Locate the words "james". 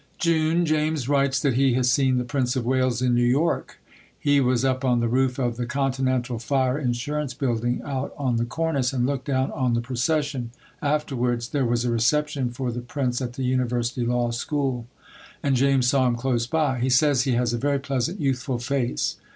0.65-1.07, 15.55-15.85